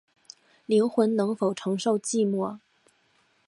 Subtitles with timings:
[0.65, 2.57] 灵魂能否承受寂寞